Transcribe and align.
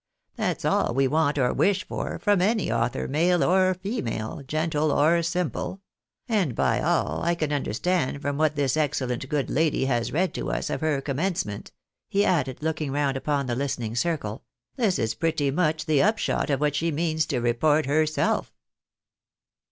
That's 0.35 0.63
1&6 0.63 0.63
THE 0.63 0.67
BAlVi>Ar>10 0.67 0.67
in 0.67 0.73
Jl.itXJZ^AVX»^A, 0.73 0.87
all 0.89 0.93
we 0.95 1.07
want 1.07 1.37
or 1.37 1.53
wish 1.53 1.87
for, 1.87 2.17
from 2.17 2.41
any 2.41 2.71
author, 2.71 3.07
male 3.07 3.43
or 3.43 3.73
female, 3.75 4.41
gentle 4.47 4.91
or 4.91 5.21
simple; 5.21 5.81
and 6.27 6.55
by 6.55 6.81
all 6.81 7.21
I 7.21 7.35
can 7.35 7.53
understand 7.53 8.19
from 8.19 8.35
what 8.35 8.55
this 8.55 8.75
excellent 8.75 9.29
good 9.29 9.51
lady 9.51 9.85
has 9.85 10.11
read 10.11 10.33
to 10.33 10.49
us, 10.51 10.71
of 10.71 10.81
her 10.81 11.01
commencement," 11.01 11.71
he 12.09 12.25
added, 12.25 12.63
looking 12.63 12.91
round 12.91 13.15
upon 13.15 13.45
the 13.45 13.53
listening 13.55 13.95
circle," 13.95 14.41
this 14.75 14.97
is 14.97 15.13
pretty 15.13 15.51
much 15.51 15.85
the 15.85 16.01
upshot 16.01 16.49
of 16.49 16.59
what 16.59 16.73
she 16.75 16.89
means 16.91 17.27
to 17.27 17.39
report 17.39 17.85
herself." 17.85 18.51